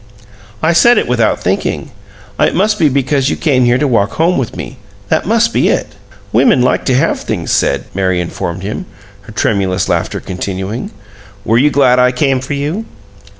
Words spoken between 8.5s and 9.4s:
him, her